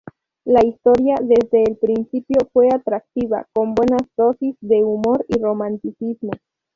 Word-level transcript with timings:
La 0.45 0.65
historia 0.65 1.13
desde 1.21 1.61
el 1.63 1.77
principio 1.77 2.39
fue 2.51 2.69
atractiva, 2.73 3.45
con 3.53 3.75
buenas 3.75 4.01
dosis 4.17 4.55
de 4.59 4.83
humor 4.83 5.23
y 5.27 5.39
romanticismo. 5.39 6.31